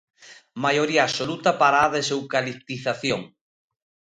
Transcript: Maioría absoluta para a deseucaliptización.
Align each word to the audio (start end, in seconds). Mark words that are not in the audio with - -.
Maioría 0.63 1.03
absoluta 1.07 1.51
para 1.61 1.77
a 1.81 1.91
deseucaliptización. 1.97 3.21